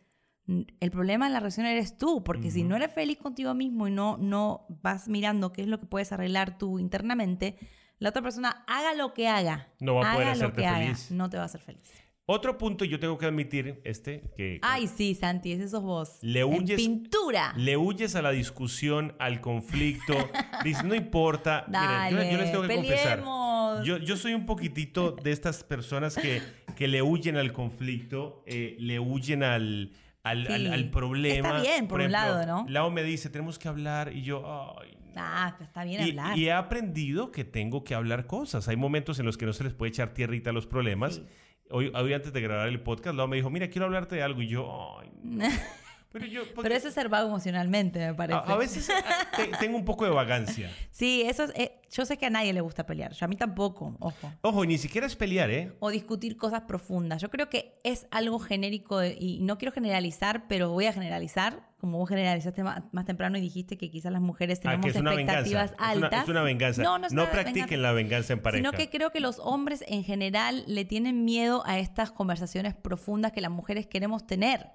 El 0.46 0.90
problema 0.90 1.26
en 1.26 1.34
la 1.34 1.40
relación 1.40 1.66
eres 1.66 1.98
tú, 1.98 2.24
porque 2.24 2.50
si 2.50 2.64
no 2.64 2.74
eres 2.74 2.90
feliz 2.90 3.18
contigo 3.18 3.52
mismo 3.52 3.86
y 3.86 3.90
no, 3.90 4.16
no 4.16 4.66
vas 4.82 5.08
mirando 5.08 5.52
qué 5.52 5.60
es 5.60 5.68
lo 5.68 5.78
que 5.78 5.86
puedes 5.86 6.10
arreglar 6.10 6.56
tú 6.56 6.78
internamente, 6.78 7.58
la 7.98 8.08
otra 8.08 8.22
persona 8.22 8.64
haga 8.66 8.94
lo 8.94 9.12
que 9.12 9.28
haga. 9.28 9.68
No 9.78 9.96
va 9.96 10.10
a 10.10 10.14
poder 10.14 10.28
hacerte 10.28 10.66
haga, 10.66 10.78
feliz. 10.78 11.10
no 11.10 11.28
te 11.28 11.36
va 11.36 11.42
a 11.42 11.46
hacer 11.46 11.60
feliz. 11.60 11.92
Otro 12.32 12.56
punto, 12.56 12.84
yo 12.86 12.98
tengo 12.98 13.18
que 13.18 13.26
admitir, 13.26 13.80
este, 13.84 14.22
que 14.36 14.58
Ay, 14.62 14.86
sí, 14.88 15.14
Santi, 15.14 15.52
ese 15.52 15.68
sos 15.68 15.82
vos. 15.82 16.18
Le 16.22 16.40
En 16.40 16.48
huyes- 16.48 16.76
pintura. 16.76 17.52
le 17.56 17.76
huyes 17.76 18.14
a 18.16 18.22
la 18.22 18.30
discusión, 18.30 19.14
al 19.18 19.40
conflicto. 19.42 20.14
Dices, 20.64 20.82
no 20.84 20.94
importa. 20.94 21.66
Miren, 21.68 22.10
yo, 22.26 22.30
yo 22.32 22.38
les 22.38 22.50
tengo 22.50 22.62
que 22.62 22.68
Dale, 22.68 22.80
confesar. 22.80 23.18
peleemos. 23.18 23.84
Yo, 23.84 23.98
yo 23.98 24.16
soy 24.16 24.32
un 24.34 24.46
poquitito 24.46 25.12
de 25.12 25.30
estas 25.32 25.62
personas 25.62 26.16
que, 26.16 26.40
que 26.74 26.88
le 26.88 27.02
huyen 27.02 27.36
al 27.36 27.52
conflicto, 27.52 28.42
eh, 28.46 28.76
le 28.78 28.98
huyen 28.98 29.42
al, 29.42 29.92
al, 30.22 30.46
al- 30.46 30.60
Sí. 30.62 30.66
al 30.68 30.90
problema. 30.90 31.48
Está 31.58 31.60
bien, 31.70 31.86
por 31.86 32.00
un 32.00 32.12
lado, 32.12 32.46
¿no? 32.46 32.64
Lau 32.68 32.90
me 32.90 33.02
dice, 33.02 33.28
tenemos 33.28 33.58
que 33.58 33.68
hablar 33.68 34.10
y 34.14 34.22
yo, 34.22 34.42
ay, 34.80 34.96
no. 34.96 35.12
Ah, 35.16 35.54
pero 35.58 35.66
está 35.68 35.84
bien 35.84 36.00
Y, 36.06 36.10
hablar. 36.10 36.38
y 36.38 36.46
he 36.46 36.52
aprendido 36.52 37.30
que 37.30 37.44
tengo 37.44 37.84
que 37.84 37.94
hablar 37.94 38.26
cosas. 38.26 38.68
Hay 38.68 38.76
momentos 38.76 39.18
en 39.18 39.26
los 39.26 39.36
que 39.36 39.44
no 39.44 39.52
se 39.52 39.64
les 39.64 39.74
puede 39.74 39.90
echar 39.90 40.14
tierrita 40.14 40.48
a 40.48 40.52
los 40.54 40.66
problemas. 40.66 41.16
Sí. 41.16 41.26
Hoy, 41.74 41.90
hoy 41.94 42.12
antes 42.12 42.32
de 42.34 42.40
grabar 42.42 42.68
el 42.68 42.80
podcast, 42.80 43.16
Lau 43.16 43.26
me 43.26 43.36
dijo, 43.36 43.48
mira, 43.48 43.68
quiero 43.68 43.86
hablarte 43.86 44.16
de 44.16 44.22
algo. 44.22 44.42
Y 44.42 44.48
yo, 44.48 45.00
ay. 45.00 45.10
Pero 46.12 46.26
yo, 46.26 46.42
porque 46.54 46.62
Pero 46.62 46.75
eso 46.75 46.88
es 46.88 46.95
ser 46.95 47.09
vago 47.09 47.28
emocionalmente, 47.28 47.99
me 47.99 48.04
a, 48.07 48.14
parece. 48.16 48.40
a 48.45 48.57
veces 48.57 48.88
ah, 48.90 49.26
te- 49.37 49.47
tengo 49.59 49.76
un 49.78 49.85
poco 49.85 50.04
de 50.04 50.11
vagancia. 50.11 50.71
Sí, 50.90 51.23
eso 51.26 51.45
es, 51.45 51.52
eh, 51.57 51.81
yo 51.90 52.04
sé 52.04 52.16
que 52.19 52.26
a 52.26 52.31
nadie 52.31 52.52
le 52.52 52.61
gusta 52.61 52.85
pelear. 52.87 53.12
Yo 53.12 53.25
a 53.25 53.28
mí 53.28 53.35
tampoco, 53.35 53.97
ojo. 53.99 54.31
Ojo, 54.42 54.64
y 54.64 54.66
ni 54.66 54.78
siquiera 54.78 55.07
es 55.07 55.16
pelear, 55.16 55.50
¿eh? 55.50 55.73
O 55.81 55.90
discutir 55.90 56.37
cosas 56.37 56.61
profundas. 56.62 57.21
Yo 57.23 57.31
creo 57.31 57.49
que 57.49 57.81
es 57.83 58.07
algo 58.11 58.38
genérico 58.38 58.99
de- 58.99 59.16
y 59.19 59.40
no 59.40 59.57
quiero 59.59 59.73
generalizar, 59.73 60.47
pero 60.49 60.71
voy 60.71 60.85
a 60.87 60.92
generalizar. 60.92 61.66
Como 61.78 61.99
vos 61.99 62.09
generalizaste 62.09 62.62
más, 62.62 62.83
más 62.92 63.04
temprano 63.07 63.37
y 63.38 63.40
dijiste 63.40 63.76
que 63.76 63.90
quizás 63.90 64.12
las 64.12 64.21
mujeres 64.21 64.59
Ah, 64.61 64.62
tenemos 64.62 64.85
que 64.85 64.90
es 64.90 64.97
una 64.97 65.14
expectativas 65.14 65.71
venganza. 65.73 65.92
Es 65.92 65.97
una- 65.99 66.04
altas. 66.04 66.23
Es 66.23 66.28
una, 66.28 66.42
venganza. 66.42 66.83
No, 66.83 66.99
No, 66.99 67.09
no 67.11 67.31
practiquen 67.31 67.54
venganza. 67.64 67.76
la 67.83 67.92
venganza 67.92 68.33
en 68.35 68.42
pareja. 68.42 68.59
Sino 68.59 68.73
que 68.73 68.88
creo 68.90 69.11
que 69.11 69.19
los 69.21 69.40
hombres 69.40 69.83
en 69.88 70.04
general 70.04 70.62
le 70.69 70.85
tienen 70.85 71.25
miedo 71.25 71.62
a 71.66 71.78
estas 71.81 72.12
conversaciones 72.12 72.75
profundas 72.75 73.33
que 73.33 73.40
las 73.40 73.50
mujeres 73.50 73.87
queremos 73.88 74.26
tener. 74.26 74.69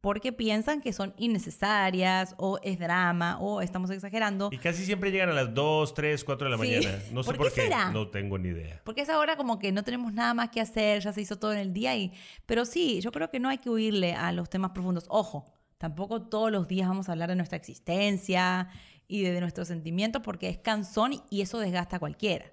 Porque 0.00 0.32
piensan 0.32 0.80
que 0.80 0.92
son 0.92 1.14
innecesarias, 1.16 2.34
o 2.38 2.58
es 2.62 2.78
drama, 2.78 3.38
o 3.40 3.60
estamos 3.60 3.90
exagerando. 3.90 4.50
Y 4.52 4.58
casi 4.58 4.84
siempre 4.84 5.10
llegan 5.10 5.30
a 5.30 5.32
las 5.32 5.52
2, 5.54 5.94
3, 5.94 6.22
4 6.24 6.44
de 6.50 6.56
la 6.56 6.62
Sí. 6.62 6.70
mañana. 6.74 6.98
No 7.12 7.22
sé 7.22 7.26
¿Por 7.28 7.36
por, 7.38 7.46
qué 7.52 7.62
será? 7.62 7.90
No 7.90 8.08
tengo 8.08 8.38
ni 8.38 8.48
idea. 8.50 8.80
Porque 8.84 9.00
es 9.00 9.08
ahora 9.08 9.36
como 9.36 9.58
que 9.58 9.72
no 9.72 9.82
tenemos 9.82 10.12
nada 10.12 10.34
más 10.34 10.50
que 10.50 10.60
hacer, 10.60 11.00
ya 11.02 11.12
se 11.12 11.20
hizo 11.22 11.38
todo 11.38 11.52
en 11.52 11.58
el 11.58 11.72
día 11.72 11.96
y... 11.96 12.12
Pero 12.46 12.64
sí, 12.64 13.00
yo 13.00 13.10
creo 13.12 13.30
que 13.30 13.40
no 13.40 13.48
hay 13.48 13.58
que 13.58 13.70
huirle 13.70 14.14
a 14.14 14.32
los 14.32 14.48
temas 14.50 14.70
profundos. 14.72 15.06
Ojo, 15.08 15.44
tampoco 15.78 16.22
todos 16.22 16.50
los 16.52 16.68
días 16.68 16.88
vamos 16.88 17.08
a 17.08 17.12
hablar 17.12 17.28
de 17.30 17.36
nuestra 17.36 17.56
existencia 17.56 18.68
y 19.08 19.22
de, 19.22 19.32
de 19.32 19.40
nuestros 19.40 19.68
sentimientos 19.68 20.22
porque 20.22 20.48
es 20.48 20.58
cansón 20.58 21.22
y 21.30 21.40
eso 21.40 21.58
desgasta 21.58 21.96
a 21.96 21.98
cualquiera. 21.98 22.46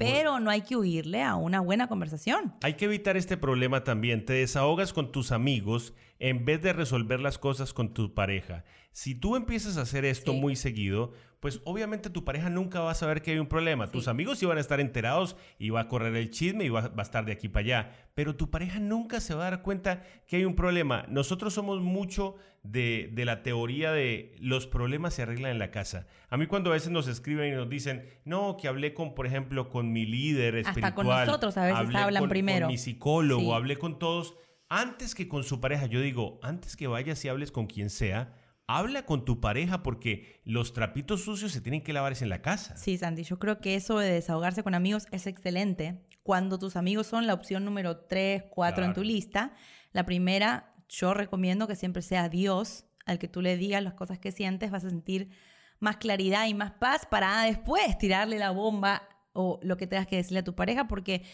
Pero 0.00 0.40
no 0.40 0.50
hay 0.50 0.62
que 0.62 0.76
huirle 0.76 1.22
a 1.22 1.36
una 1.36 1.60
buena 1.60 1.86
conversación. 1.88 2.54
Hay 2.62 2.74
que 2.74 2.86
evitar 2.86 3.16
este 3.16 3.36
problema 3.36 3.84
también. 3.84 4.24
Te 4.24 4.32
desahogas 4.32 4.92
con 4.92 5.12
tus 5.12 5.30
amigos 5.32 5.94
en 6.18 6.44
vez 6.44 6.60
de 6.62 6.72
resolver 6.72 7.20
las 7.20 7.38
cosas 7.38 7.72
con 7.72 7.94
tu 7.94 8.14
pareja. 8.14 8.64
Si 8.92 9.14
tú 9.14 9.36
empiezas 9.36 9.76
a 9.76 9.82
hacer 9.82 10.04
esto 10.04 10.32
Sí. 10.32 10.38
muy 10.38 10.56
seguido, 10.56 11.12
pues 11.40 11.60
obviamente 11.64 12.10
tu 12.10 12.24
pareja 12.24 12.50
nunca 12.50 12.80
va 12.80 12.90
a 12.90 12.94
saber 12.94 13.22
que 13.22 13.30
hay 13.32 13.38
un 13.38 13.46
problema. 13.46 13.90
Tus 13.90 14.08
amigos 14.08 14.38
sí 14.38 14.46
van 14.46 14.58
a 14.58 14.60
estar 14.60 14.78
enterados 14.78 15.36
y 15.58 15.70
va 15.70 15.80
a 15.80 15.88
correr 15.88 16.14
el 16.14 16.30
chisme 16.30 16.64
y 16.64 16.68
va, 16.68 16.88
va 16.88 16.98
a 16.98 17.02
estar 17.02 17.24
de 17.24 17.32
aquí 17.32 17.48
para 17.48 17.64
allá. 17.64 17.92
Pero 18.14 18.36
tu 18.36 18.50
pareja 18.50 18.78
nunca 18.78 19.20
se 19.20 19.34
va 19.34 19.46
a 19.46 19.50
dar 19.50 19.62
cuenta 19.62 20.02
que 20.26 20.36
hay 20.36 20.44
un 20.44 20.54
problema. 20.54 21.06
Nosotros 21.08 21.54
somos 21.54 21.80
mucho 21.80 22.36
de, 22.62 23.08
de 23.14 23.24
la 23.24 23.42
teoría 23.42 23.90
de 23.90 24.36
los 24.38 24.66
problemas 24.66 25.14
se 25.14 25.22
arreglan 25.22 25.52
en 25.52 25.58
la 25.58 25.70
casa. 25.70 26.06
A 26.28 26.36
mí 26.36 26.46
cuando 26.46 26.68
a 26.70 26.74
veces 26.74 26.90
nos 26.90 27.08
escriben 27.08 27.50
y 27.52 27.56
nos 27.56 27.70
dicen, 27.70 28.06
no, 28.26 28.58
que 28.58 28.68
hablé 28.68 28.92
con, 28.92 29.14
por 29.14 29.26
ejemplo, 29.26 29.70
con 29.70 29.92
mi 29.92 30.04
líder 30.04 30.56
Hasta 30.56 30.68
espiritual. 30.70 30.94
con 30.94 31.06
nosotros 31.06 31.56
a 31.56 31.62
veces 31.62 31.78
hablé 31.78 31.98
hablan 31.98 32.22
con- 32.24 32.28
primero. 32.28 32.66
Con 32.66 32.72
mi 32.72 32.78
psicólogo, 32.78 33.40
Sí. 33.40 33.52
hablé 33.52 33.76
con 33.78 33.98
todos. 33.98 34.34
Antes 34.68 35.14
que 35.14 35.26
con 35.26 35.42
su 35.42 35.58
pareja, 35.60 35.86
yo 35.86 36.00
digo, 36.02 36.38
antes 36.42 36.76
que 36.76 36.86
vayas 36.86 37.24
y 37.24 37.28
hables 37.28 37.50
con 37.50 37.66
quien 37.66 37.88
sea, 37.90 38.34
habla 38.76 39.04
con 39.04 39.24
tu 39.24 39.40
pareja 39.40 39.82
porque 39.82 40.40
los 40.44 40.72
trapitos 40.72 41.24
sucios 41.24 41.52
se 41.52 41.60
tienen 41.60 41.82
que 41.82 41.92
lavar 41.92 42.14
en 42.20 42.28
la 42.28 42.42
casa. 42.42 42.76
Sí, 42.76 42.98
Sandy, 42.98 43.24
yo 43.24 43.38
creo 43.38 43.60
que 43.60 43.74
eso 43.74 43.98
de 43.98 44.10
desahogarse 44.10 44.62
con 44.62 44.74
amigos 44.74 45.06
es 45.10 45.26
excelente. 45.26 46.04
Cuando 46.22 46.58
tus 46.58 46.76
amigos 46.76 47.06
son 47.06 47.26
la 47.26 47.34
opción 47.34 47.64
número 47.64 47.98
3, 47.98 48.44
4 48.50 48.84
en 48.84 48.92
tu 48.92 49.02
lista, 49.02 49.54
la 49.92 50.04
primera, 50.04 50.74
yo 50.88 51.14
recomiendo 51.14 51.66
que 51.66 51.76
siempre 51.76 52.02
sea 52.02 52.28
Dios 52.28 52.84
al 53.06 53.18
que 53.18 53.28
tú 53.28 53.42
le 53.42 53.56
digas 53.56 53.82
las 53.82 53.94
cosas 53.94 54.18
que 54.18 54.30
sientes, 54.30 54.70
vas 54.70 54.84
a 54.84 54.90
sentir 54.90 55.30
más 55.80 55.96
claridad 55.96 56.46
y 56.46 56.54
más 56.54 56.72
paz 56.72 57.06
para 57.06 57.42
después 57.42 57.98
tirarle 57.98 58.38
la 58.38 58.50
bomba 58.50 59.02
o 59.32 59.58
lo 59.62 59.76
que 59.76 59.86
tengas 59.86 60.06
que 60.06 60.16
decirle 60.16 60.40
a 60.40 60.44
tu 60.44 60.54
pareja, 60.54 60.86
porque 60.86 61.24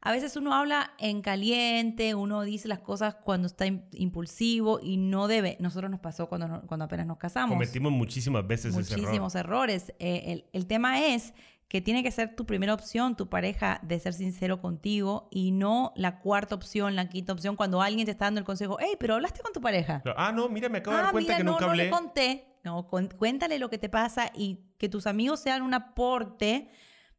a 0.00 0.12
veces 0.12 0.36
uno 0.36 0.54
habla 0.54 0.92
en 0.98 1.20
caliente, 1.22 2.14
uno 2.14 2.42
dice 2.42 2.68
las 2.68 2.78
cosas 2.80 3.14
cuando 3.16 3.46
está 3.46 3.66
im- 3.66 3.82
impulsivo 3.92 4.78
y 4.82 4.96
no 4.96 5.26
debe. 5.28 5.56
Nosotros 5.60 5.90
nos 5.90 6.00
pasó 6.00 6.28
cuando, 6.28 6.48
no- 6.48 6.62
cuando 6.66 6.84
apenas 6.84 7.06
nos 7.06 7.18
casamos 7.18 7.54
Cometimos 7.54 7.92
muchísimas 7.92 8.46
veces 8.46 8.76
ese 8.76 8.92
error. 8.94 9.00
muchísimos 9.04 9.34
errores. 9.34 9.92
Eh, 9.98 10.22
el, 10.26 10.44
el 10.52 10.66
tema 10.66 11.04
es 11.06 11.34
que 11.68 11.80
tiene 11.80 12.04
que 12.04 12.12
ser 12.12 12.36
tu 12.36 12.46
primera 12.46 12.72
opción, 12.74 13.16
tu 13.16 13.28
pareja, 13.28 13.80
de 13.82 13.98
ser 13.98 14.12
sincero 14.14 14.60
contigo 14.60 15.26
y 15.32 15.50
no 15.50 15.92
la 15.96 16.20
cuarta 16.20 16.54
opción, 16.54 16.94
la 16.94 17.08
quinta 17.08 17.32
opción, 17.32 17.56
cuando 17.56 17.82
alguien 17.82 18.04
te 18.04 18.12
está 18.12 18.26
dando 18.26 18.38
el 18.38 18.46
consejo, 18.46 18.76
hey, 18.80 18.92
pero 19.00 19.14
hablaste 19.14 19.40
con 19.42 19.52
tu 19.52 19.60
pareja. 19.60 20.00
Ah, 20.16 20.30
no, 20.32 20.48
mira, 20.48 20.68
me 20.68 20.78
acabo 20.78 20.94
de 20.96 21.00
ah, 21.00 21.04
dar 21.06 21.12
cuenta 21.12 21.32
mira, 21.32 21.38
que 21.38 21.44
no, 21.44 21.50
nunca 21.52 21.66
no 21.66 21.74
le 21.74 21.90
conté. 21.90 22.46
No, 22.62 22.88
cuéntale 22.88 23.58
lo 23.58 23.68
que 23.70 23.78
te 23.78 23.88
pasa 23.88 24.30
y 24.34 24.58
que 24.78 24.88
tus 24.88 25.06
amigos 25.08 25.40
sean 25.40 25.62
un 25.62 25.74
aporte. 25.74 26.68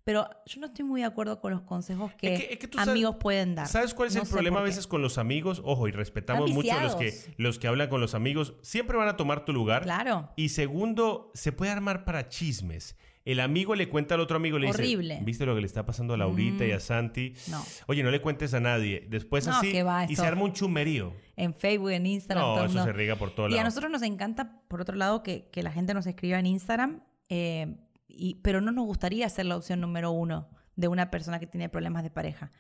Pero 0.07 0.25
yo 0.45 0.61
no 0.61 0.67
estoy 0.67 0.85
muy 0.85 1.01
de 1.01 1.07
acuerdo 1.07 1.41
con 1.41 1.51
los 1.51 1.63
consejos 1.63 2.13
que, 2.13 2.33
Es 2.33 2.39
que- 2.39 2.53
es 2.53 2.59
que 2.59 2.67
tú 2.69 2.77
sabes- 2.77 2.91
amigos 2.91 3.17
pueden 3.19 3.55
dar. 3.55 3.67
¿Sabes 3.67 3.93
cuál 3.93 4.07
es 4.07 4.15
No 4.15 4.21
el 4.21 4.29
problema 4.29 4.61
a 4.61 4.63
veces 4.63 4.87
con 4.87 5.01
los 5.01 5.17
amigos? 5.17 5.61
Ojo, 5.65 5.85
y 5.89 5.91
respetamos 5.91 6.49
mucho 6.51 6.71
a 6.71 6.81
los 6.81 6.95
que, 6.95 7.13
los 7.35 7.59
que 7.59 7.67
hablan 7.67 7.89
con 7.89 7.99
los 7.99 8.15
amigos. 8.15 8.53
Siempre 8.61 8.95
van 8.95 9.09
a 9.09 9.17
tomar 9.17 9.43
tu 9.43 9.51
lugar. 9.51 9.83
Claro. 9.83 10.29
Y 10.37 10.47
segundo, 10.47 11.29
se 11.33 11.51
puede 11.51 11.71
armar 11.71 12.05
para 12.05 12.29
chismes. 12.29 12.95
El 13.25 13.41
amigo 13.41 13.75
le 13.75 13.89
cuenta 13.89 14.15
al 14.15 14.21
otro 14.21 14.37
amigo, 14.37 14.57
le 14.57 14.69
Horrible. 14.69 15.15
dice, 15.15 15.25
¿viste 15.25 15.45
lo 15.45 15.53
que 15.55 15.59
le 15.59 15.67
está 15.67 15.85
pasando 15.85 16.13
a 16.13 16.17
Laurita 16.17 16.65
y 16.65 16.71
a 16.71 16.79
Santi? 16.79 17.33
No. 17.49 17.61
Oye, 17.87 18.01
no 18.01 18.09
le 18.09 18.21
cuentes 18.21 18.53
a 18.53 18.61
nadie. 18.61 19.05
Después 19.09 19.45
No, 19.45 19.57
así, 19.57 19.81
va, 19.81 20.05
y 20.09 20.15
se 20.15 20.25
arma 20.25 20.43
un 20.43 20.53
chumerío. 20.53 21.11
En 21.35 21.53
Facebook, 21.53 21.89
en 21.89 22.05
Instagram. 22.05 22.45
No, 22.45 22.55
todo 22.55 22.65
eso 22.67 22.81
se 22.85 22.93
riega 22.93 23.17
por 23.17 23.31
todos 23.31 23.49
Y 23.49 23.55
a 23.55 23.57
lados. 23.57 23.73
nosotros 23.73 23.91
nos 23.91 24.03
encanta, 24.03 24.61
por 24.69 24.79
otro 24.79 24.95
lado, 24.95 25.21
que, 25.21 25.49
que 25.51 25.61
la 25.61 25.73
gente 25.73 25.93
nos 25.93 26.07
escriba 26.07 26.39
en 26.39 26.45
Instagram, 26.45 27.01
eh, 27.27 27.75
y, 28.17 28.35
pero 28.35 28.61
no 28.61 28.71
nos 28.71 28.85
gustaría 28.85 29.27
ser 29.29 29.45
la 29.45 29.55
opción 29.57 29.79
número 29.81 30.11
uno 30.11 30.49
de 30.75 30.87
una 30.87 31.09
persona 31.11 31.39
que 31.39 31.47
tiene 31.47 31.69
problemas 31.69 32.03
de 32.03 32.09
pareja. 32.09 32.51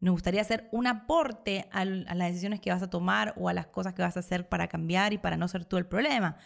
Nos 0.00 0.12
gustaría 0.12 0.40
hacer 0.42 0.68
un 0.72 0.86
aporte 0.86 1.66
a 1.72 1.84
las 1.84 2.28
decisiones 2.28 2.60
que 2.60 2.70
vas 2.70 2.82
a 2.82 2.90
tomar 2.90 3.32
o 3.36 3.48
a 3.48 3.54
las 3.54 3.66
cosas 3.66 3.94
que 3.94 4.02
vas 4.02 4.16
a 4.16 4.20
hacer 4.20 4.48
para 4.48 4.68
cambiar 4.68 5.12
y 5.12 5.18
para 5.18 5.36
no 5.36 5.48
ser 5.48 5.64
tú 5.64 5.76
el 5.78 5.86
problema. 5.86 6.36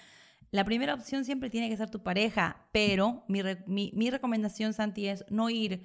La 0.51 0.65
primera 0.65 0.95
opción 0.95 1.25
siempre 1.25 1.51
tiene 1.51 1.69
que 1.69 1.77
ser 1.77 1.91
tu 1.91 2.03
pareja, 2.03 2.69
pero 2.73 3.25
mi, 3.29 3.43
re- 3.43 3.63
mi- 3.67 3.91
mi 3.95 4.11
recomendación, 4.11 4.73
Santi, 4.73 5.09
es 5.09 5.25
no 5.29 5.51
ir 5.51 5.83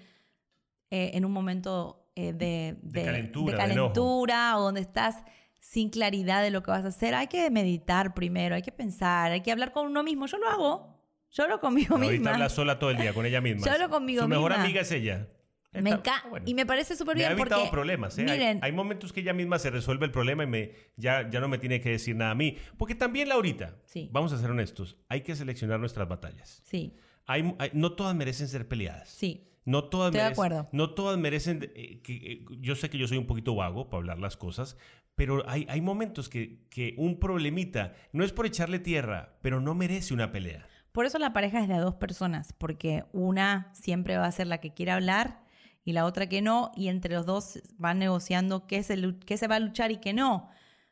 eh, 0.91 1.11
en 1.15 1.25
un 1.25 1.31
momento 1.31 2.07
eh, 2.15 2.31
de, 2.33 2.77
De 2.83 3.03
calentura, 3.05 3.51
de 3.53 3.57
calentura 3.57 4.57
o 4.57 4.61
donde 4.61 4.81
estás 4.81 5.23
sin 5.59 5.89
claridad 5.89 6.43
de 6.43 6.51
lo 6.51 6.61
que 6.61 6.71
vas 6.71 6.85
a 6.85 6.89
hacer. 6.89 7.15
Hay 7.15 7.27
que 7.27 7.49
meditar 7.49 8.13
primero, 8.13 8.53
hay 8.55 8.61
que 8.61 8.71
pensar, 8.71 9.31
hay 9.31 9.41
que 9.41 9.51
hablar 9.51 9.71
con 9.71 9.87
uno 9.87 10.03
mismo. 10.03 10.27
Yo 10.27 10.37
lo 10.37 10.47
hago, 10.47 10.92
yo 11.33 11.47
lo 11.47 11.59
conmigo 11.59 11.95
Ahorita 11.95 12.11
misma. 12.11 12.31
habla 12.33 12.49
sola 12.49 12.79
todo 12.79 12.91
el 12.91 12.97
día 12.97 13.13
con 13.13 13.25
ella 13.25 13.41
misma. 13.41 13.65
Hablo 13.73 13.89
conmigo 13.89 14.21
Su 14.23 14.27
mejor 14.29 14.51
misma. 14.51 14.63
amiga 14.63 14.81
es 14.81 14.91
ella. 14.91 15.27
Me 15.73 15.89
Está- 15.89 16.03
enca- 16.21 16.29
bueno. 16.29 16.45
Y 16.47 16.53
me 16.53 16.65
parece 16.67 16.95
súper 16.95 17.17
Me 17.17 17.25
ha 17.25 17.29
bien 17.29 17.39
evitado 17.39 17.61
porque... 17.61 17.71
problemas. 17.71 18.15
¿eh? 18.19 18.23
Miren, 18.25 18.59
Hay, 18.61 18.71
momentos 18.71 19.11
que 19.11 19.21
ella 19.21 19.33
misma 19.33 19.57
se 19.57 19.71
resuelve 19.71 20.05
el 20.05 20.11
problema 20.11 20.43
y 20.43 20.47
me, 20.47 20.71
ya, 20.97 21.27
ya 21.31 21.39
no 21.39 21.47
me 21.47 21.57
tiene 21.57 21.81
que 21.81 21.89
decir 21.89 22.15
nada 22.15 22.31
a 22.31 22.35
mí. 22.35 22.57
Porque 22.77 22.93
también, 22.93 23.27
Laurita, 23.29 23.75
Sí. 23.85 24.07
vamos 24.11 24.31
a 24.33 24.37
ser 24.37 24.51
honestos, 24.51 24.97
hay 25.09 25.21
que 25.21 25.35
seleccionar 25.35 25.79
nuestras 25.79 26.07
batallas. 26.07 26.61
sí, 26.63 26.95
Hay, 27.25 27.55
hay- 27.57 27.71
no 27.73 27.93
todas 27.93 28.15
merecen 28.15 28.47
ser 28.47 28.67
peleadas. 28.67 29.09
sí. 29.09 29.49
No 29.65 29.85
todas, 29.85 30.07
Estoy 30.09 30.17
de 30.19 30.23
merecen, 30.25 30.33
acuerdo. 30.33 30.69
no 30.73 30.89
todas 30.89 31.17
merecen... 31.17 31.71
eh, 31.73 32.01
que, 32.03 32.13
eh, 32.17 32.45
yo 32.59 32.75
sé 32.75 32.89
que 32.89 32.97
yo 32.97 33.07
soy 33.07 33.17
un 33.17 33.25
poquito 33.25 33.55
vago 33.55 33.89
para 33.89 33.99
hablar 33.99 34.19
las 34.19 34.35
cosas, 34.35 34.75
pero 35.15 35.41
hay, 35.49 35.65
hay 35.69 35.79
momentos 35.79 36.27
que, 36.27 36.65
que 36.69 36.95
un 36.97 37.17
problemita 37.17 37.93
no 38.11 38.25
es 38.25 38.33
por 38.33 38.45
echarle 38.45 38.79
tierra, 38.79 39.37
pero 39.41 39.61
no 39.61 39.73
merece 39.73 40.13
una 40.13 40.33
pelea. 40.33 40.67
Por 40.93 41.05
eso 41.05 41.19
la 41.19 41.33
pareja 41.33 41.59
es 41.59 41.67
de 41.67 41.73
a 41.73 41.79
dos 41.81 41.95
personas, 41.95 42.53
porque 42.57 43.03
una 43.11 43.69
siempre 43.73 44.15
va 44.17 44.25
a 44.27 44.31
ser 44.31 44.47
la 44.47 44.59
que 44.59 44.73
quiere 44.73 44.91
hablar 44.91 45.43
y 45.83 45.91
la 45.91 46.05
otra 46.05 46.29
que 46.29 46.41
no, 46.41 46.71
y 46.75 46.87
entre 46.87 47.13
los 47.15 47.25
dos 47.25 47.59
van 47.77 47.99
negociando 47.99 48.67
qué 48.67 48.83
se, 48.83 48.95
lu- 48.95 49.19
qué 49.19 49.35
se 49.37 49.47
va 49.47 49.55
a 49.55 49.59
luchar 49.59 49.91
y 49.91 49.97
qué 49.97 50.13
no. 50.13 50.49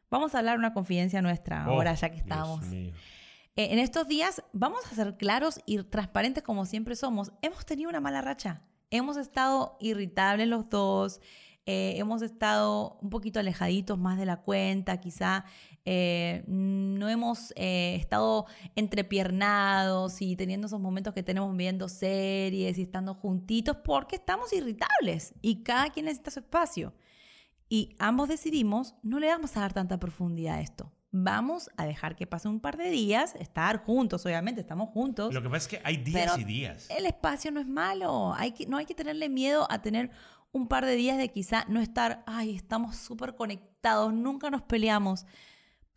Vamos 0.09 0.35
a 0.35 0.39
hablar 0.39 0.57
una 0.57 0.73
confidencia 0.73 1.21
nuestra 1.21 1.63
ahora, 1.63 1.91
Oh, 1.91 1.95
ya 1.95 2.09
que 2.09 2.17
estamos. 2.17 2.65
Eh, 2.73 2.93
en 3.55 3.79
estos 3.79 4.07
días 4.07 4.43
vamos 4.53 4.81
a 4.91 4.95
ser 4.95 5.15
claros 5.17 5.59
y 5.65 5.81
transparentes 5.83 6.43
como 6.43 6.65
siempre 6.65 6.95
somos. 6.95 7.31
Hemos 7.41 7.65
tenido 7.65 7.89
una 7.89 7.99
mala 8.01 8.21
racha. 8.21 8.61
Hemos 8.89 9.15
estado 9.17 9.77
irritables 9.79 10.47
los 10.47 10.69
dos. 10.69 11.21
eh, 11.67 11.93
hemos 11.97 12.23
estado 12.23 12.97
un 13.03 13.09
poquito 13.11 13.39
alejaditos 13.39 13.97
más 13.99 14.17
de 14.17 14.25
la 14.25 14.37
cuenta, 14.41 14.99
quizá 14.99 15.45
eh, 15.85 16.43
no 16.47 17.09
hemos 17.09 17.53
eh, 17.55 17.95
estado 17.99 18.45
entrepiernados 18.75 20.21
y 20.21 20.35
teniendo 20.35 20.67
esos 20.67 20.79
momentos 20.79 21.13
que 21.13 21.23
tenemos 21.23 21.55
viendo 21.57 21.89
series 21.89 22.77
y 22.77 22.81
estando 22.83 23.15
juntitos 23.15 23.77
porque 23.83 24.17
estamos 24.17 24.53
irritables 24.53 25.33
y 25.41 25.63
cada 25.63 25.89
quien 25.89 26.05
necesita 26.05 26.31
su 26.31 26.39
espacio. 26.39 26.93
Y 27.67 27.95
ambos 27.99 28.27
decidimos, 28.27 28.95
no 29.01 29.19
le 29.19 29.27
vamos 29.27 29.55
a 29.55 29.61
dar 29.61 29.73
tanta 29.73 29.97
profundidad 29.99 30.55
a 30.55 30.61
esto. 30.61 30.91
Vamos 31.13 31.69
a 31.77 31.85
dejar 31.85 32.15
que 32.15 32.27
pase 32.27 32.47
un 32.47 32.59
par 32.59 32.77
de 32.77 32.89
días, 32.89 33.35
estar 33.35 33.83
juntos, 33.83 34.25
obviamente, 34.25 34.61
estamos 34.61 34.89
juntos. 34.89 35.33
Lo 35.33 35.41
que 35.41 35.49
pasa 35.49 35.57
es 35.57 35.67
que 35.67 35.81
hay 35.83 35.97
días 35.97 36.37
y 36.37 36.43
días. 36.43 36.87
El 36.89 37.05
espacio 37.05 37.51
no 37.51 37.59
es 37.59 37.67
malo. 37.67 38.33
Hay 38.35 38.51
que, 38.51 38.65
no 38.65 38.77
hay 38.77 38.85
que 38.85 38.95
tenerle 38.95 39.29
miedo 39.29 39.67
a 39.69 39.81
tener 39.81 40.11
un 40.51 40.67
par 40.67 40.85
de 40.85 40.95
días 40.95 41.17
de 41.17 41.29
quizá 41.29 41.65
no 41.67 41.81
estar, 41.81 42.23
ay, 42.27 42.55
estamos 42.55 42.95
súper 42.97 43.35
conectados, 43.35 44.13
nunca 44.13 44.49
nos 44.49 44.61
peleamos. 44.61 45.25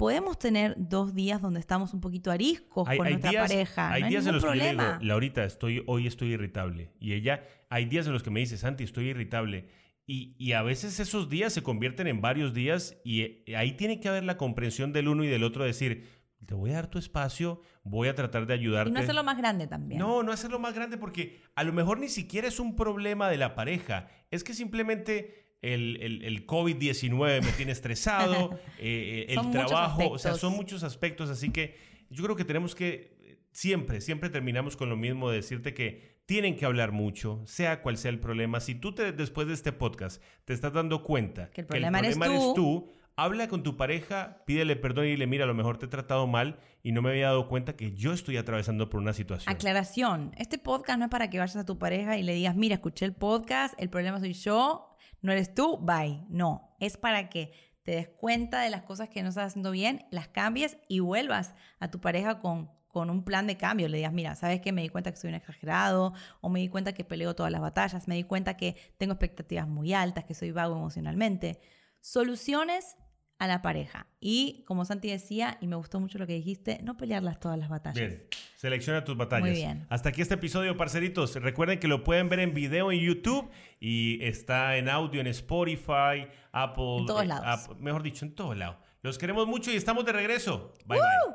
Podemos 0.05 0.39
tener 0.39 0.75
dos 0.77 1.15
días 1.15 1.41
donde 1.41 1.61
estamos 1.61 1.95
un 1.95 2.03
poquito 2.03 2.31
ariscos 2.31 2.87
con 2.87 3.09
nuestra 3.09 3.33
pareja. 3.33 3.91
Hay 3.91 4.03
no 4.03 4.09
días 4.11 4.25
hay 4.25 4.29
en 4.29 4.35
los 4.35 4.43
ningún 4.45 4.59
que 4.59 4.65
le 4.65 4.71
problema. 4.75 4.99
digo, 4.99 5.05
Laurita, 5.09 5.45
estoy, 5.45 5.83
hoy 5.87 6.07
estoy 6.07 6.33
irritable. 6.35 6.93
Y 7.01 7.15
ella, 7.15 7.43
hay 7.71 7.87
días 7.87 8.07
en 8.07 8.13
los 8.13 8.23
que 8.23 8.29
me 8.29 8.41
dice, 8.41 8.59
Santi, 8.59 8.85
estoy 8.85 9.07
irritable. 9.07 9.69
Y, 10.07 10.37
y 10.39 10.53
a 10.53 10.61
veces 10.61 11.01
esos 11.01 11.31
días 11.31 11.55
se 11.55 11.63
convierten 11.63 12.07
en 12.07 12.21
varios 12.21 12.53
días 12.53 12.99
y 13.03 13.51
ahí 13.55 13.79
tiene 13.79 13.99
que 13.99 14.11
haber 14.11 14.25
la 14.25 14.37
comprensión 14.37 14.93
del 14.93 15.09
uno 15.09 15.25
y 15.25 15.29
del 15.29 15.43
otro, 15.43 15.65
decir, 15.65 16.07
te 16.45 16.53
voy 16.53 16.73
a 16.73 16.75
dar 16.75 16.89
tu 16.89 16.99
espacio, 16.99 17.63
voy 17.83 18.09
a 18.09 18.15
tratar 18.15 18.47
de 18.47 18.53
ayudarte. 18.53 18.91
y 18.91 18.93
no 18.93 19.01
hacerlo 19.01 19.25
más 19.25 19.39
grande 19.39 19.67
también. 19.67 19.99
No, 19.99 20.23
no 20.23 20.33
hacerlo 20.33 20.59
más 20.59 20.75
grande 20.75 20.99
porque 20.99 21.41
a 21.55 21.65
lo 21.65 21.73
mejor 21.73 21.99
ni 21.99 22.09
siquiera 22.09 22.47
es 22.47 22.61
un 22.61 22.77
problema 22.77 23.31
de 23.31 23.39
la 23.39 23.55
pareja. 23.55 24.09
Es 24.31 24.45
que 24.45 24.53
simplemente 24.53 25.44
el, 25.73 25.99
el- 26.01 26.25
el 26.25 26.47
COVID-19 26.47 27.43
me 27.43 27.53
tiene 27.53 27.73
estresado, 27.73 28.59
eh, 28.79 29.27
eh, 29.29 29.35
Son 29.35 29.47
el 29.47 29.53
trabajo, 29.53 30.09
o 30.11 30.19
sea, 30.19 30.35
son 30.35 30.53
muchos 30.55 30.83
aspectos. 30.83 31.31
Así 31.31 31.51
que 31.51 31.77
yo 32.11 32.23
creo 32.25 32.37
que 32.37 32.45
tenemos 32.45 32.75
que, 32.75 33.39
siempre, 33.53 34.01
siempre 34.01 34.31
terminamos 34.31 34.77
con 34.77 34.89
lo 34.89 34.97
mismo 34.97 35.31
de 35.31 35.37
decirte 35.37 35.75
que 35.75 36.15
tienen 36.27 36.57
que 36.57 36.65
hablar 36.65 36.93
mucho, 36.93 37.43
sea 37.47 37.83
cual 37.83 37.97
sea 37.99 38.11
el 38.11 38.19
problema. 38.19 38.61
Si 38.61 38.75
tú 38.75 38.95
te, 38.95 39.13
después 39.13 39.47
de 39.47 39.55
este 39.55 39.73
podcast 39.73 40.23
te 40.45 40.53
estás 40.55 40.73
dando 40.73 41.03
cuenta 41.03 41.51
Que 41.51 41.61
el 41.63 41.67
problema 41.67 41.99
eres 41.99 42.19
tú. 42.19 42.53
tú, 42.55 42.93
habla 43.17 43.47
con 43.49 43.63
tu 43.63 43.77
pareja, 43.77 44.43
pídele 44.47 44.75
perdón 44.75 45.05
y 45.05 45.11
dile, 45.11 45.27
mira, 45.27 45.45
a 45.45 45.47
lo 45.47 45.53
mejor 45.55 45.77
te 45.77 45.85
he 45.87 45.89
tratado 45.89 46.27
mal 46.27 46.59
y 46.83 46.93
no 46.93 47.03
me 47.03 47.11
había 47.11 47.27
dado 47.27 47.47
cuenta 47.47 47.77
que 47.77 47.93
yo 47.93 48.13
estoy 48.15 48.39
atravesando 48.39 48.89
por 48.89 49.01
una 49.01 49.13
situación. 49.13 49.55
Aclaración, 49.55 50.33
este 50.39 50.57
podcast 50.59 50.99
no 50.99 51.05
es 51.05 51.11
para 51.11 51.29
que 51.29 51.39
vayas 51.39 51.57
a 51.57 51.65
tu 51.67 51.79
pareja 51.79 52.17
y 52.17 52.23
le 52.23 52.33
digas, 52.35 52.57
mira, 52.57 52.75
escuché 52.77 53.05
el 53.05 53.15
podcast, 53.15 53.75
el 53.79 53.91
problema 53.91 54.19
soy 54.19 54.33
yo, 54.33 54.94
no 55.25 55.33
eres 55.33 55.55
tú, 55.55 55.79
bye. 55.79 56.23
No, 56.29 56.77
es 56.81 56.99
para 56.99 57.31
que 57.31 57.51
te 57.83 57.93
des 57.93 58.09
cuenta 58.09 58.61
de 58.61 58.69
las 58.69 58.83
cosas 58.83 59.09
que 59.09 59.23
no 59.23 59.31
estás 59.31 59.47
haciendo 59.47 59.71
bien, 59.71 60.05
las 60.11 60.29
cambies 60.29 60.77
y 60.87 61.01
vuelvas 61.01 61.55
a 61.81 61.91
tu 61.91 61.99
pareja 61.99 62.41
con, 62.41 62.71
con 62.89 63.09
un 63.09 63.25
plan 63.25 63.47
de 63.47 63.57
cambio. 63.57 63.89
Le 63.89 63.97
digas, 63.97 64.13
mira, 64.13 64.35
¿sabes 64.35 64.61
qué? 64.61 64.71
Me 64.71 64.83
di 64.83 64.91
cuenta 64.91 65.11
que 65.11 65.17
soy 65.17 65.31
un 65.31 65.37
exagerado 65.37 66.13
o 66.43 66.51
me 66.51 66.61
di 66.61 66.69
cuenta 66.69 66.93
que 66.93 67.05
peleo 67.05 67.35
todas 67.35 67.51
las 67.51 67.63
batallas, 67.63 68.07
me 68.07 68.17
di 68.17 68.25
cuenta 68.25 68.59
que 68.59 68.77
tengo 68.99 69.15
expectativas 69.15 69.67
muy 69.67 69.95
altas, 69.95 70.25
que 70.25 70.35
soy 70.35 70.51
vago 70.51 70.77
emocionalmente. 70.77 71.59
Soluciones 72.01 72.99
a 73.45 73.47
la 73.47 73.63
pareja. 73.63 74.07
Y 74.21 74.65
como 74.67 74.85
Santi 74.85 75.11
decía, 75.11 75.59
y 75.61 75.67
me 75.67 75.77
gustó 75.77 76.01
mucho 76.01 76.19
lo 76.19 76.27
que 76.27 76.33
dijiste, 76.35 76.81
no 76.83 76.97
pelearlas 76.97 77.39
todas 77.41 77.59
las 77.59 77.69
batallas. 77.69 77.97
Bien, 77.97 78.27
selecciona 78.57 79.05
tus 79.05 79.17
batallas. 79.17 79.49
Muy 79.49 79.57
bien. 79.57 79.87
Hasta 79.91 80.09
aquí 80.09 80.23
este 80.23 80.35
episodio, 80.35 80.77
parceritos. 80.77 81.35
Recuerden 81.37 81.79
que 81.79 81.89
lo 81.89 82.05
pueden 82.05 82.29
ver 82.29 82.41
en 82.41 82.55
video 82.55 82.91
en 82.91 83.01
YouTube 83.01 83.51
y 83.81 84.23
está 84.25 84.77
en 84.77 84.89
audio 84.89 85.21
en 85.21 85.29
Spotify, 85.29 86.29
Apple. 86.53 86.97
En 86.99 87.07
todos 87.07 87.23
eh, 87.23 87.27
lados. 87.27 87.79
Mejor 87.79 88.03
dicho, 88.03 88.25
en 88.25 88.35
todos 88.35 88.57
lados. 88.57 88.77
Los 89.03 89.19
queremos 89.19 89.47
mucho 89.47 89.71
y 89.71 89.77
estamos 89.77 90.05
de 90.05 90.13
regreso. 90.13 90.73
Bye 90.87 90.99
bye. 90.99 91.35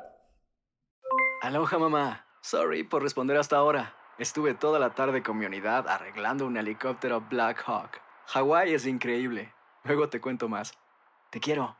Aloha 1.42 1.78
mamá. 1.78 2.26
Sorry 2.42 2.84
por 2.84 3.02
responder 3.02 3.36
hasta 3.36 3.56
ahora. 3.56 3.94
Estuve 4.18 4.54
toda 4.54 4.78
la 4.78 4.90
tarde 4.94 5.22
con 5.22 5.38
mi 5.38 5.46
unidad 5.46 5.88
arreglando 5.88 6.46
un 6.46 6.56
helicóptero 6.56 7.22
Black 7.30 7.62
Hawk. 7.66 8.00
Hawái 8.26 8.74
es 8.74 8.86
increíble. 8.86 9.54
Luego 9.84 10.08
te 10.08 10.20
cuento 10.20 10.48
más. 10.48 10.74
Te 11.30 11.40
quiero. 11.40 11.79